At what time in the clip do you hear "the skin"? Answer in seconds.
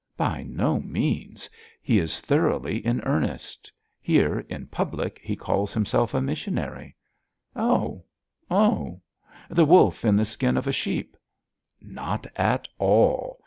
10.17-10.57